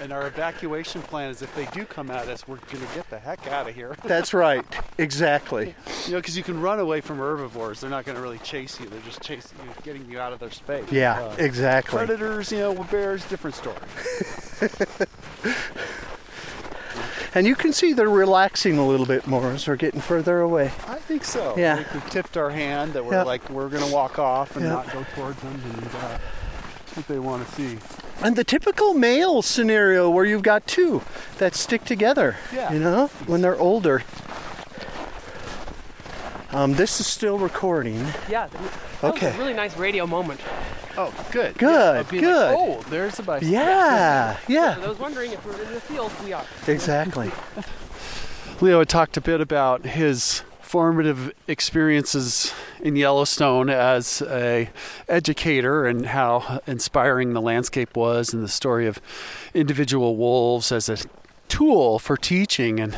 [0.00, 3.08] And our evacuation plan is if they do come at us, we're going to get
[3.10, 3.96] the heck out of here.
[4.04, 4.64] that's right,
[4.98, 5.74] exactly.
[6.06, 7.80] you know, because you can run away from herbivores.
[7.80, 8.88] They're not going to really chase you.
[8.88, 10.90] They're just chasing you, getting you out of their space.
[10.90, 11.98] Yeah, Uh, exactly.
[11.98, 13.76] Predators, you know, bears, different story.
[17.34, 20.66] And you can see they're relaxing a little bit more as we're getting further away.
[20.86, 21.54] I think so.
[21.56, 21.76] Yeah.
[21.76, 23.22] Like we've tipped our hand that we're Yeah.
[23.22, 24.72] like we're gonna walk off and Yeah.
[24.72, 26.18] not go towards them and uh,
[26.92, 27.78] what they want to see.
[28.22, 31.02] And the typical male scenario where you've got two
[31.38, 32.72] that stick together, Yeah.
[32.72, 34.02] you know, when they're older.
[36.52, 37.98] Um, this is still recording.
[38.28, 38.46] Yeah.
[39.00, 39.26] That Okay.
[39.28, 40.40] was a really nice radio moment.
[40.98, 41.56] Oh, good.
[41.56, 42.54] Good, Yeah, of being like, good.
[42.58, 43.52] oh, there's the bicycle.
[43.52, 44.74] Yeah, Yeah.
[44.74, 46.44] yeah, those wondering if we're in the field, we are.
[46.66, 47.30] exactly.
[48.60, 54.70] Leo had talked a bit about his formative experiences in Yellowstone as a
[55.06, 58.98] educator and how inspiring the landscape was and the story of
[59.52, 60.96] individual wolves as a
[61.48, 62.80] tool for teaching.
[62.80, 62.96] And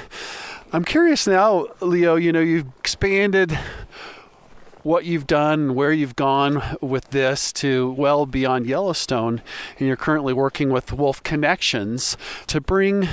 [0.72, 3.58] I'm curious now Leo you know you've expanded
[4.84, 9.42] what you've done, where you've gone with this to well beyond Yellowstone,
[9.80, 13.08] and you're currently working with Wolf Connections to bring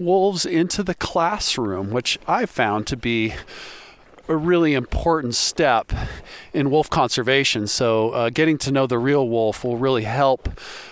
[0.00, 3.34] wolves into the classroom, which I found to be
[4.28, 5.92] a really important step
[6.52, 7.66] in wolf conservation.
[7.66, 10.48] So, uh, getting to know the real wolf will really help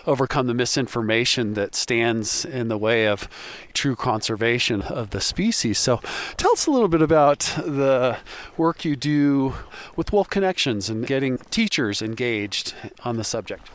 [0.07, 3.29] overcome the misinformation that stands in the way of
[3.73, 5.79] true conservation of the species.
[5.79, 6.01] So,
[6.37, 8.19] tell us a little bit about the
[8.57, 9.55] work you do
[9.97, 13.71] with Wolf Connections and getting teachers engaged on the subject.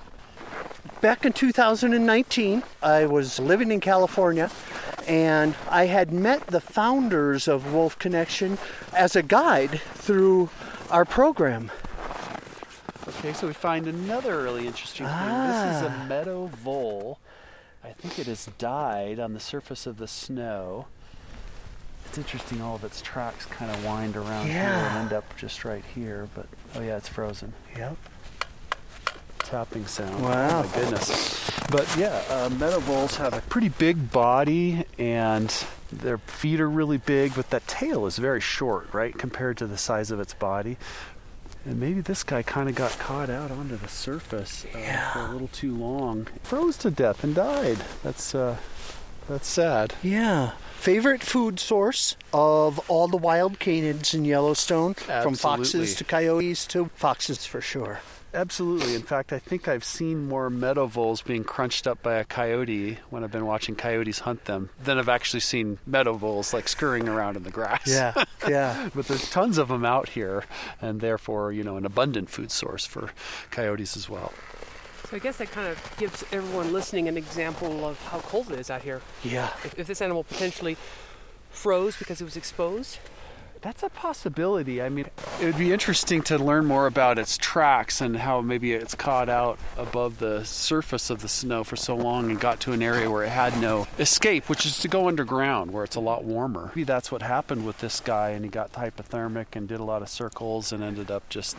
[1.02, 4.50] Back in 2019, I was living in California
[5.08, 8.58] and I had met the founders of Wolf Connection
[8.94, 10.50] as a guide through
[10.90, 11.70] our program.
[13.08, 15.16] Okay, so we find another really interesting thing.
[15.16, 16.06] This is a ah.
[16.10, 17.20] meadow vole.
[17.84, 20.88] I think it has died on the surface of the snow.
[22.08, 25.64] It's interesting all of its tracks kind of wind around here and end up just
[25.64, 27.54] right here, but oh yeah, it's frozen.
[27.78, 27.98] Yep.
[29.48, 30.24] Tapping sound.
[30.24, 30.60] Wow.
[30.60, 31.52] Oh my goodness.
[31.72, 35.54] But yeah, uh, meadow voles have a pretty big body and
[35.92, 39.78] their feet are really big, but that tail is very short, right, compared to the
[39.78, 40.78] size of its body.
[41.66, 45.32] And maybe this guy kind of got caught out onto the surface uh, for a
[45.32, 46.28] little too long.
[46.44, 47.78] Froze to death and died.
[48.04, 48.58] That's uh,
[49.28, 49.94] that's sad.
[50.02, 50.52] Yeah.
[50.78, 56.90] Favorite food source of all the wild canids in Yellowstone, from foxes to coyotes to
[56.96, 58.00] foxes for sure.
[58.34, 58.94] Absolutely.
[58.94, 63.00] In fact, I think I've seen more meadow voles being crunched up by a coyote
[63.10, 67.08] when I've been watching coyotes hunt them than I've actually seen meadow voles like scurrying
[67.08, 67.88] around in the grass.
[67.88, 68.14] Yeah,
[68.48, 68.90] yeah.
[68.94, 70.44] but there's tons of them out here,
[70.82, 73.12] and therefore, you know, an abundant food source for
[73.50, 74.34] coyotes as well.
[75.10, 78.60] So I guess that kind of gives everyone listening an example of how cold it
[78.60, 79.02] is out here.
[79.24, 79.48] Yeah.
[79.64, 80.76] If, if this animal potentially
[81.50, 83.00] froze because it was exposed,
[83.62, 84.82] That's a possibility.
[84.82, 85.08] I mean,
[85.42, 89.30] it would be interesting to learn more about its tracks and how maybe it's caught
[89.30, 93.10] out above the surface of the snow for so long and got to an area
[93.10, 96.68] where it had no escape, which is to go underground where it's a lot warmer.
[96.70, 100.02] Maybe that's what happened with this guy and he got hypothermic and did a lot
[100.02, 101.58] of circles and ended up just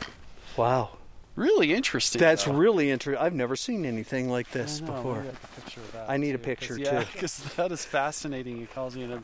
[0.57, 0.91] Wow.
[1.37, 2.21] really interesting.
[2.21, 2.53] That's though.
[2.55, 3.23] really interesting.
[3.25, 5.19] I've never seen anything like I this know, before.
[5.21, 7.07] I can picture that I need a picture, yeah, too.
[7.13, 8.63] because that is fascinating.
[8.63, 9.23] It calls you in a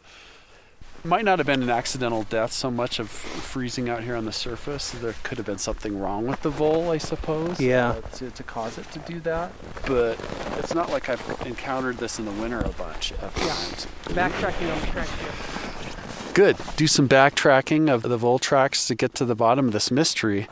[1.02, 4.33] might not have been an accidental death so much of freezing out here on the
[4.33, 4.90] surface.
[4.90, 7.61] There could have been something wrong with the vole, I suppose.
[7.61, 7.90] Yeah.
[7.90, 9.52] uh, to, to cause it to do that.
[9.87, 10.18] But
[10.59, 13.87] it's not like I've encountered this in the winter a bunch of times.
[14.14, 15.30] backtracking on the track here.
[16.35, 16.57] Good.
[16.76, 20.48] Do some backtracking of the vole tracks to get to the bottom of this mystery.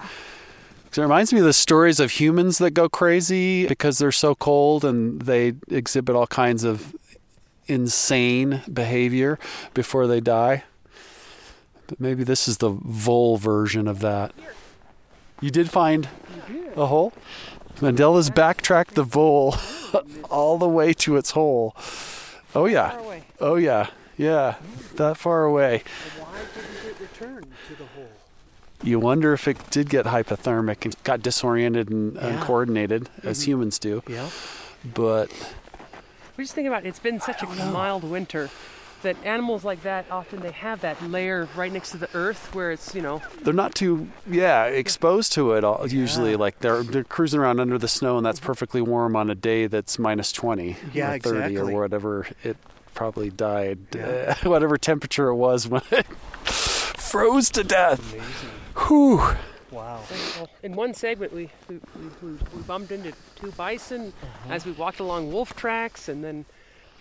[0.91, 4.85] it reminds me of the stories of humans that go crazy because they're so cold
[4.85, 6.95] and they exhibit all kinds of
[7.73, 9.39] insane behavior
[9.75, 10.65] before they die.
[11.87, 14.33] But maybe this is the vole version of that.
[15.41, 16.09] You did find
[16.77, 17.13] a hole?
[17.81, 19.57] Mandela's backtracked the vole
[20.31, 21.75] all the way to its hole.
[22.55, 22.99] Oh, yeah.
[23.41, 23.89] Oh, yeah.
[24.17, 24.57] Yeah.
[24.97, 25.83] That far away.
[26.19, 28.09] Why didn't it return to the hole?
[28.83, 32.27] You wonder if it did get hypothermic and got disoriented and Yeah.
[32.27, 33.51] uncoordinated, as mm-hmm.
[33.51, 34.03] humans do.
[34.07, 34.29] Yeah.
[34.85, 35.31] But
[36.43, 38.51] We're just thinking about it, it's been such a mild winter
[39.03, 42.73] that animals like that often they have that layer right next to the earth where
[42.73, 46.35] it's you know they're not too, yeah, exposed to it all, usually.
[46.35, 49.69] Like they're, they're cruising around under the snow and that's perfectly warm on a day
[49.69, 52.57] that's minus 20 Yeah, or 30 or whatever it
[52.93, 54.35] probably died, Yeah.
[54.43, 56.07] uh, whatever temperature it was when it
[56.45, 58.01] froze to death.
[58.89, 59.23] Whew.
[59.73, 60.01] Wow.
[60.37, 64.55] well, in one segment we we, we, we we bumped into two bison uh-huh.
[64.55, 66.45] as we walked along wolf tracks and then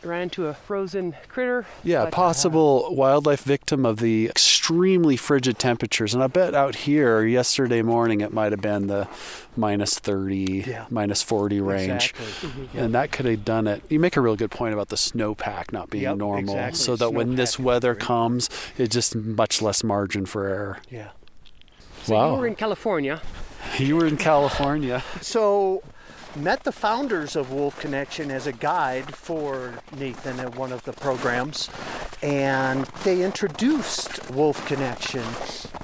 [0.03, 5.59] ran into a frozen critter Yeah, But- uh, possible wildlife victim of the extremely frigid
[5.59, 6.13] temperatures.
[6.13, 9.07] And I bet out here yesterday morning it might have been the
[9.55, 10.85] minus 30, Yeah.
[10.89, 12.13] minus 40 range.
[12.17, 12.49] Exactly.
[12.49, 12.77] Mm-hmm.
[12.79, 13.83] And that could have done it.
[13.89, 16.55] You make a real good point about the snowpack not being Yep, normal.
[16.55, 16.79] exactly.
[16.79, 20.79] So that when this weather comes, it's just much less margin for error.
[20.89, 21.09] Yeah.
[22.03, 22.33] So wow.
[22.33, 23.21] you were in california
[23.77, 25.03] You were in California.
[25.21, 25.81] So,
[26.35, 30.93] met the founders of Wolf Connection as a guide for Nathan at one of the
[30.93, 31.69] programs,
[32.21, 35.23] and they introduced Wolf Connection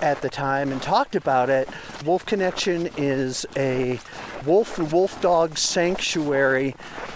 [0.02, 1.70] at the time and talked about it.
[2.06, 4.00] Wolf Connection is a
[4.46, 6.76] wolf and wolf dog sanctuary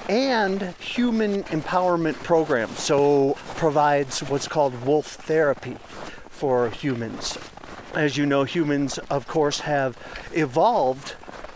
[0.09, 5.77] and human empowerment program, so provides what's called wolf therapy
[6.29, 7.37] for humans.
[7.93, 9.97] As you know, humans, of course, have
[10.33, 11.09] evolved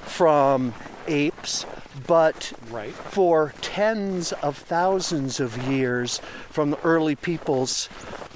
[0.05, 0.73] from
[1.07, 1.65] apes,
[2.05, 2.93] but Right.
[2.93, 6.19] for tens of thousands of years
[6.49, 7.87] from the early peoples,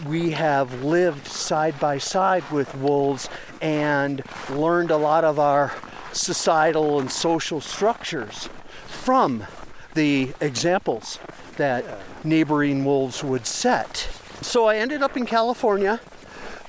[0.07, 3.27] we have lived side by side with wolves
[3.61, 5.73] and learned a lot of our
[6.13, 8.47] societal and social structures
[8.87, 9.45] from
[9.93, 11.19] the examples
[11.57, 11.83] that
[12.23, 14.07] neighboring wolves would set.
[14.41, 15.99] So I ended up in California.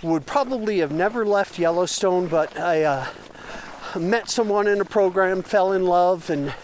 [0.03, 3.07] Would probably have never left Yellowstone, but I uh,
[3.98, 6.55] met someone in a program, fell in love, and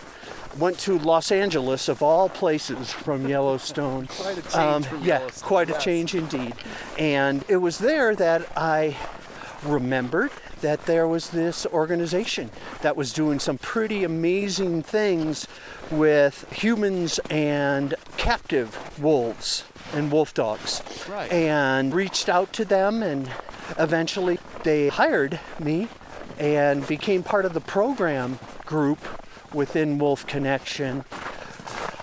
[0.58, 4.06] went to Los Angeles of all places from Yellowstone.
[4.18, 5.84] Quite a change Um, from yeah, Yellowstone, quite a yes.
[5.84, 6.54] change indeed.
[6.98, 8.96] And it was there that I
[9.62, 10.30] remembered
[10.62, 15.46] that there was this organization that was doing some pretty amazing things
[15.90, 20.82] with humans and captive wolves and wolf dogs.
[21.08, 21.30] Right.
[21.32, 23.30] And reached out to them and
[23.78, 25.88] eventually they hired me
[26.38, 28.98] and became part of the program group
[29.54, 31.04] within Wolf Connection.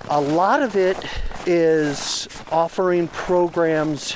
[0.09, 0.97] A lot of it
[1.45, 4.15] is offering programs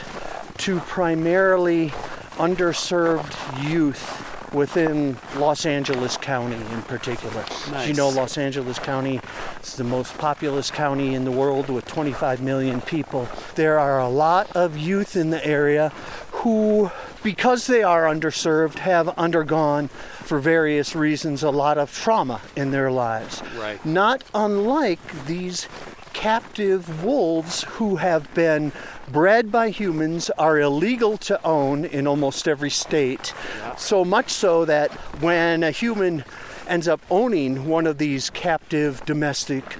[0.58, 1.90] to primarily
[2.38, 4.27] underserved youth
[4.58, 7.46] within Los Angeles County in particular.
[7.74, 9.22] As you know, Los Angeles County
[9.64, 13.30] is the most populous county in the world with 25 million people.
[13.56, 15.90] There are a lot of youth in the area
[16.32, 16.92] who,
[17.24, 22.92] because they are underserved, have undergone, for various reasons, a lot of trauma in their
[22.92, 23.42] lives.
[23.58, 23.84] Right.
[23.86, 25.68] Not unlike these
[26.14, 28.72] captive wolves who have been
[29.12, 33.34] bred by humans, are illegal to own in almost every state.
[33.78, 34.92] So much so that
[35.22, 36.24] when a human
[36.68, 39.78] ends up owning one of these captive domestic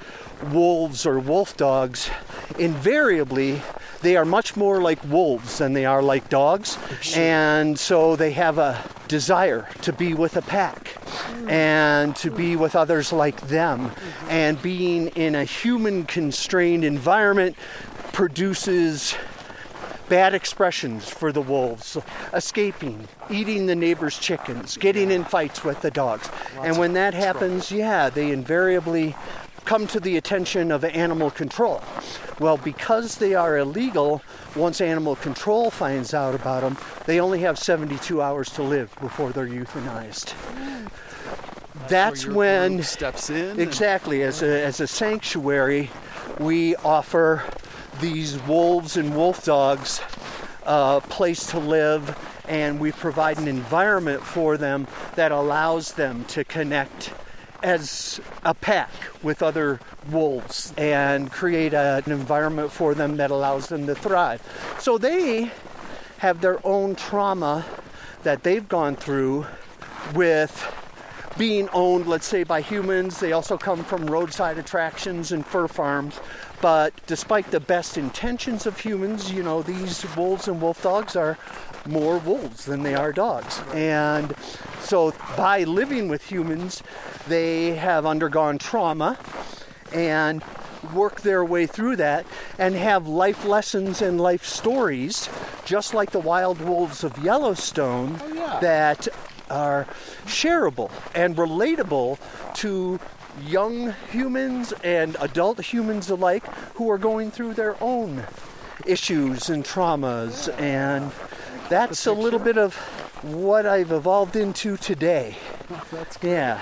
[0.52, 2.10] wolves or wolf dogs,
[2.58, 3.62] invariably
[4.02, 6.78] they are much more like wolves than they are like dogs.
[7.16, 11.50] And so they have a desire to be with a pack hmm.
[11.50, 13.90] and to be with others like them.
[13.90, 14.30] Mm-hmm.
[14.30, 17.56] And being in a human constrained environment
[18.18, 19.14] produces
[20.10, 22.00] bad expressions for the wolves
[22.34, 26.28] escaping eating the neighbor's chickens getting in fights with the dogs
[26.64, 29.16] and when that happens yeah they invariably
[29.66, 31.80] come to the attention of animal control
[32.40, 34.20] well because they are illegal
[34.56, 39.30] once animal control finds out about them they only have 72 hours to live before
[39.32, 40.34] they're euthanized
[41.88, 43.52] that's Your when steps in.
[43.52, 44.24] and- Exactly.
[44.24, 45.90] As a, as a sanctuary,
[46.40, 47.44] we offer
[48.00, 50.02] these wolves and wolf dogs
[50.66, 52.18] a place to live,
[52.48, 57.12] and we provide an environment for them that allows them to connect
[57.64, 58.92] as a pack
[59.24, 59.80] with other
[60.12, 64.42] wolves and create a- an environment for them that allows them to thrive.
[64.80, 65.52] So they
[66.20, 67.66] have their own trauma
[68.24, 69.46] that they've gone through
[70.14, 70.66] with
[71.38, 73.20] being owned, let's say, by humans.
[73.20, 76.20] They also come from roadside attractions and fur farms.
[76.62, 81.38] But despite the best intentions of humans, you know, these wolves and wolf dogs are
[81.86, 83.62] more wolves than they are dogs.
[83.74, 84.34] And
[84.82, 86.82] so by living with humans,
[87.28, 89.20] they have undergone trauma
[89.94, 90.44] and
[90.94, 92.26] work their way through that
[92.58, 95.30] and have life lessons and life stories,
[95.66, 99.08] just like the wild wolves of Yellowstone, oh, that
[99.50, 99.86] are
[100.26, 102.18] shareable and relatable
[102.54, 103.00] to
[103.46, 108.26] young humans and adult humans alike who are going through their own
[108.86, 110.54] issues and traumas.
[110.60, 111.12] And
[111.70, 112.76] that's a little bit of
[113.24, 115.36] what I've evolved into today.
[115.92, 116.62] That's, Yeah.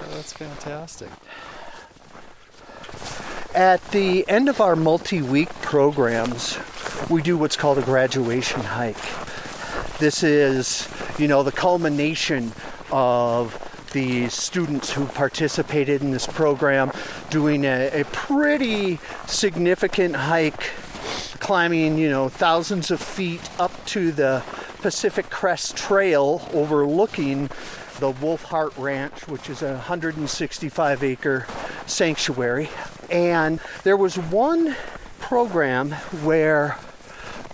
[0.00, 1.08] Oh, that's fantastic.
[3.54, 6.56] At the end of our multi week programs,
[7.10, 8.96] we do what's called a graduation hike.
[9.98, 10.88] This is,
[11.18, 12.52] you know, the culmination
[12.92, 16.92] of the students who participated in this program
[17.30, 20.70] doing a, a pretty significant hike,
[21.40, 24.42] climbing, you know, thousands of feet up to the
[24.80, 27.50] Pacific Crest Trail overlooking
[27.98, 31.46] the Wolf Heart Ranch, which is a 165 acre
[31.86, 32.68] sanctuary.
[33.10, 34.76] And there was one
[35.18, 36.78] program where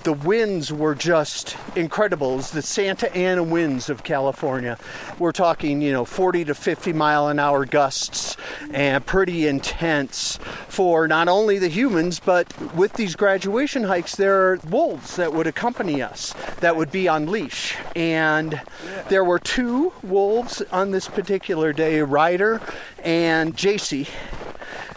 [0.05, 2.35] the winds were just incredible.
[2.35, 4.79] It was the Santa Ana winds of California.
[5.19, 8.37] We're talking, you know, 40 to 50 mile an hour gusts
[8.71, 10.39] and pretty intense
[10.69, 15.47] for not only the humans, but with these graduation hikes, there are wolves that would
[15.47, 17.75] accompany us that would be on leash.
[17.97, 18.61] And
[19.09, 22.61] there were two wolves on this particular day Ryder
[23.03, 24.09] and JC.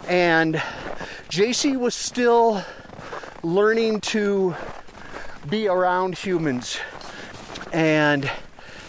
[0.10, 0.55] And
[1.30, 2.64] JC was still
[3.43, 4.55] learning to
[5.50, 6.78] be around humans
[7.72, 8.30] and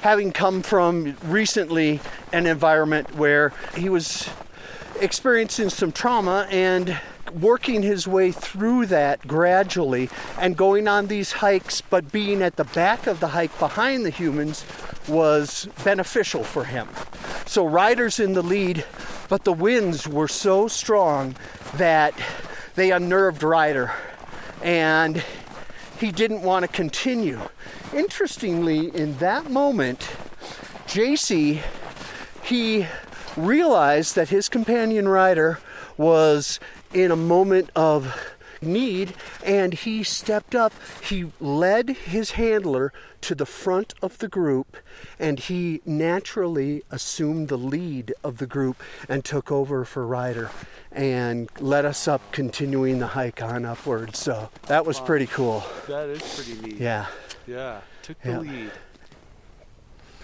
[0.01, 2.01] having come from recently
[2.33, 4.29] an environment where he was
[5.01, 6.99] experiencing some trauma and
[7.41, 12.65] working his way through that gradually and going on these hikes but being at the
[12.65, 14.65] back of the hike behind the humans
[15.07, 16.89] was beneficial for him.
[17.47, 18.85] So Ryder's in the lead,
[19.29, 21.37] but the winds were so strong
[21.75, 22.15] that
[22.75, 23.93] they unnerved Ryder
[24.63, 25.23] and
[25.99, 27.41] he didn't want to continue.
[27.95, 30.01] Interestingly, in that moment,
[30.87, 31.63] JC
[32.49, 32.87] he
[33.37, 35.59] realized that his companion Ryder
[35.99, 36.59] was
[36.95, 38.17] in a moment of
[38.61, 40.73] need and he stepped up.
[41.03, 44.77] He led his handler to the front of the group
[45.19, 50.51] and he naturally assumed the lead of the group and took over for Ryder
[50.93, 54.15] and led us up continuing the hike on upward.
[54.17, 55.65] So that was pretty cool.
[55.89, 56.81] That is pretty neat.
[56.81, 57.07] Yeah.
[57.47, 57.81] Yeah.
[58.03, 58.39] Took the Yeah.
[58.39, 58.71] lead.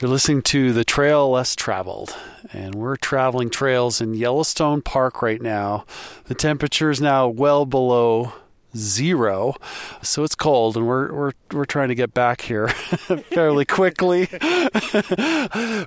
[0.05, 2.15] You're listening to The Trail Less Traveled,
[2.53, 5.87] and we're traveling trails in Yellowstone Park right now.
[6.27, 8.35] The temperature is now well below
[8.77, 9.55] zero,
[10.03, 12.69] so it's cold, and we're we're we're trying to get back here
[13.31, 14.29] fairly quickly.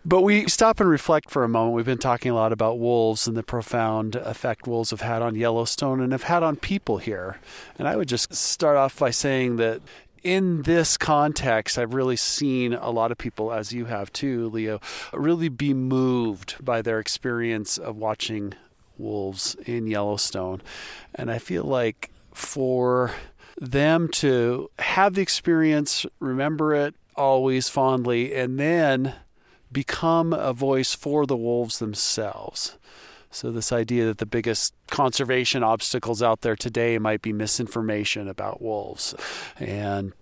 [0.03, 1.76] but we stop and reflect for a moment.
[1.76, 5.36] We've been talking a lot about wolves and the profound effect wolves have had on
[5.36, 7.38] Yellowstone and have had on people here.
[7.78, 9.80] And I would just start off by saying that
[10.24, 14.80] in this context, I've really seen a lot of people, as you have too, Leo,
[15.13, 18.53] really be moved by their experience of watching
[18.97, 20.61] wolves in Yellowstone.
[21.15, 23.11] And I feel like for
[23.59, 29.15] them to have the experience, remember it always fondly, and then
[29.72, 32.78] become a voice for the wolves themselves.
[33.30, 38.61] So, this idea that the biggest conservation obstacles out there today might be misinformation about
[38.61, 39.13] wolves.
[39.59, 40.13] And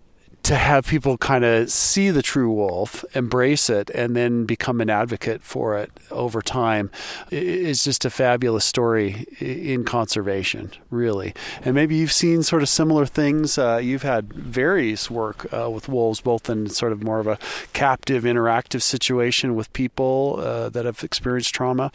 [0.46, 4.88] to have people kind of see the true wolf, embrace it, and then become an
[4.88, 6.88] advocate for it over time
[7.32, 11.34] is just a fabulous story in conservation, really.
[11.62, 13.58] And maybe you've seen sort of similar things.
[13.58, 17.40] Uh, you've had various work uh, with wolves, both in sort of more of a
[17.72, 21.90] captive, interactive situation with people uh, that have experienced trauma.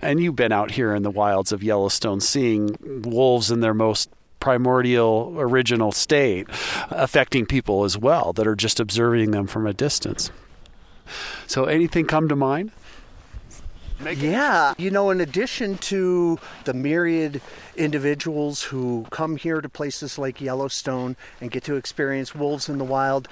[0.00, 4.08] And you've been out here in the wilds of Yellowstone seeing wolves in their most
[4.40, 6.46] primordial original state
[6.90, 10.30] affecting people as well that are just observing them from a distance.
[11.46, 12.72] So anything come to mind?
[14.02, 17.42] Yeah, you know, in addition to the myriad
[17.76, 22.84] individuals who come here to places like Yellowstone and get to experience wolves in the
[22.84, 23.28] wild,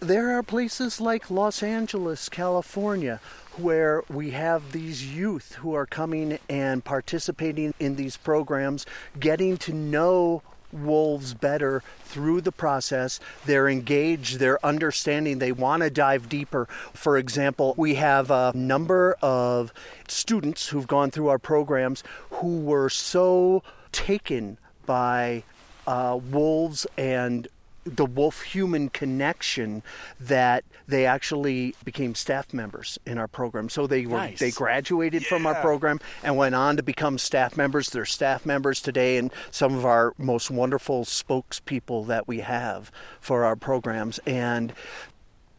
[0.00, 3.20] there are places like Los Angeles, California,
[3.58, 8.86] where we have these youth who are coming and participating in these programs,
[9.18, 10.42] getting to know
[10.72, 13.20] wolves better through the process.
[13.46, 16.66] They're engaged, they're understanding, they want to dive deeper.
[16.92, 19.72] For example, we have a number of
[20.08, 25.44] students who've gone through our programs who were so taken by
[25.86, 27.48] uh, wolves and
[27.84, 29.82] the wolf human connection
[30.18, 33.68] that they actually became staff members in our program.
[33.68, 34.38] So they were Nice.
[34.38, 37.90] they graduated from our program and went on to become staff members.
[37.90, 43.44] They're staff members today and some of our most wonderful spokespeople that we have for
[43.44, 44.72] our programs and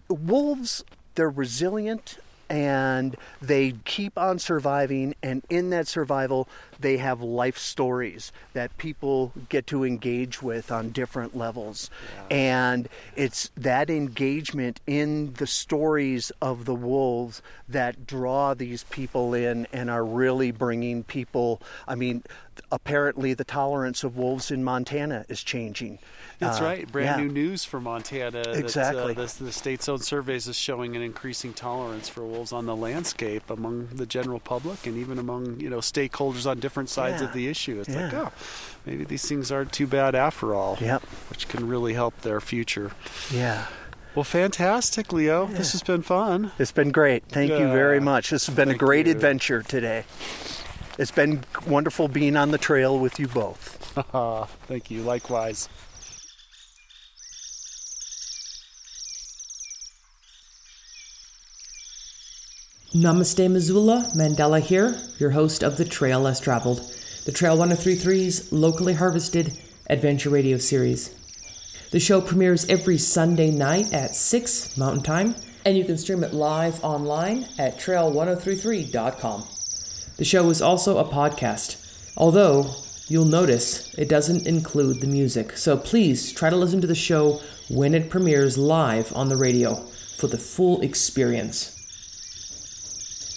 [0.09, 0.84] wolves
[1.15, 2.17] they're resilient
[2.49, 6.47] and they keep on surviving and in that survival
[6.80, 11.89] they have life stories that people get to engage with on different levels
[12.32, 19.67] and it's that engagement in the stories of the wolves that draw these people in
[19.73, 22.23] and are really bringing people i mean
[22.71, 25.99] apparently the tolerance of wolves in montana is changing
[26.39, 26.91] That's Uh, right.
[26.91, 27.26] Brand yeah.
[27.28, 28.32] new news for Montana.
[28.43, 29.11] that, Exactly.
[29.15, 32.76] uh, the, the state's own surveys is showing an increasing tolerance for wolves on the
[32.76, 37.28] landscape among the general public and even among you know stakeholders on different sides Yeah.
[37.28, 37.80] of the issue.
[37.82, 38.32] It's like, oh,
[38.88, 40.78] maybe these things aren't too bad after all.
[40.82, 41.01] Yep.
[41.30, 42.89] Which can really help their future.
[43.32, 43.66] yeah
[44.16, 45.45] Well, fantastic, Leo.
[45.45, 46.51] This has been fun.
[46.57, 47.24] It's been great.
[47.30, 48.30] Thank you very much.
[48.32, 49.11] This has been a great you.
[49.11, 50.05] adventure today.
[50.97, 53.59] It's been wonderful being on the trail with you both.
[54.68, 55.01] Thank you.
[55.03, 55.68] Likewise.
[62.95, 64.09] Namaste, Missoula.
[64.15, 66.79] Mandela here, your host of The Trail Less Traveled,
[67.25, 71.09] the Trail 1033's locally harvested adventure radio series.
[71.91, 75.35] The show premieres every Sunday night at 6 Mountain Time,
[75.65, 79.43] and you can stream it live online at trail1033.com.
[80.15, 82.75] The show is also a podcast, although
[83.09, 87.41] you'll notice it doesn't include the music, so please try to listen to the show
[87.67, 89.75] when it premieres live on the radio
[90.15, 91.74] for the full experience.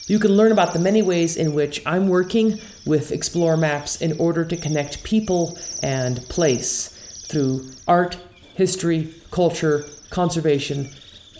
[0.08, 4.18] You can learn about the many ways in which I'm working with Xplorer Maps in
[4.18, 8.16] order to connect people and place through art,
[8.54, 10.88] history, culture, conservation,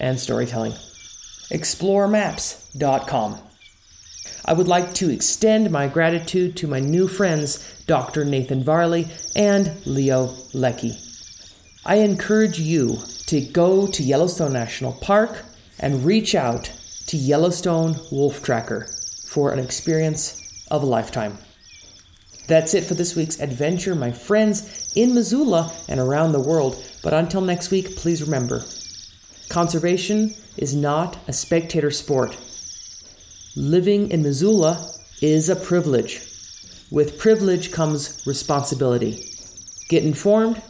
[0.01, 0.73] and storytelling.
[1.51, 3.39] xplorermaps.com.
[4.45, 8.27] I would like to extend my gratitude to my new friends, Dr.
[8.27, 10.99] Nathan Varley and Leo Leckie.
[11.87, 12.99] I encourage you
[13.29, 15.43] to go to Yellowstone National Park
[15.81, 16.71] and reach out
[17.09, 18.87] to Yellowstone Wolf Tracker
[19.27, 21.39] for an experience of a lifetime.
[22.47, 26.83] That's it for this week's adventure, my friends, in Missoula and around the world.
[27.03, 28.63] But until next week, please remember
[29.49, 32.37] conservation is not a spectator sport.
[33.57, 34.93] Living in Missoula
[35.23, 36.21] is a privilege.
[36.91, 39.25] With privilege comes responsibility.
[39.89, 40.61] Get informed,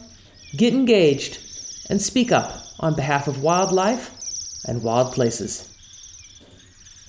[0.55, 1.39] get engaged,
[1.89, 4.15] and speak up on behalf of wildlife
[4.65, 5.68] and wild places.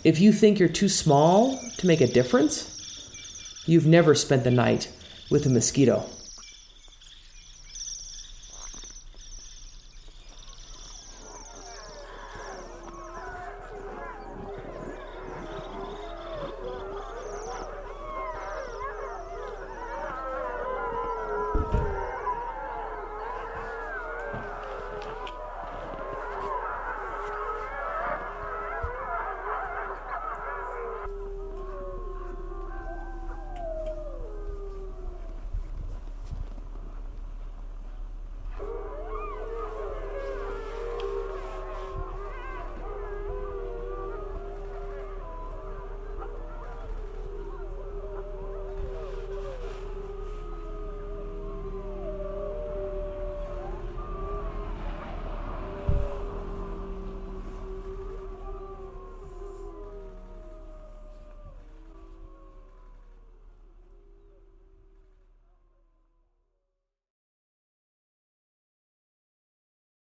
[0.03, 4.91] If you think you're too small to make a difference, you've never spent the night
[5.31, 6.09] with a mosquito.